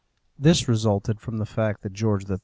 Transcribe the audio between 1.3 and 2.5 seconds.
the fact that George III.